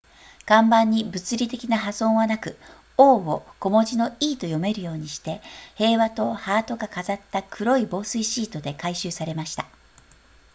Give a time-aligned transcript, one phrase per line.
[0.47, 2.57] 看板に物理的な破損はなく
[2.97, 5.41] o を小文字の e と読めるようにして
[5.75, 9.67] 平和とハートが飾った黒い防水シートで改修されました